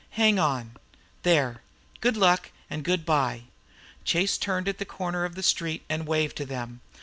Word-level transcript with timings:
Hang 0.17 0.39
on! 0.39 0.77
There! 1.21 1.61
Good 1.99 2.17
luck! 2.17 2.49
Good 2.81 3.05
bye!" 3.05 3.43
Chase 4.03 4.39
turned 4.39 4.67
at 4.67 4.79
the 4.79 4.83
corner 4.83 5.25
of 5.25 5.35
the 5.35 5.43
street 5.43 5.83
and 5.89 6.07
waved 6.07 6.37
to 6.37 6.45
them. 6.47 6.81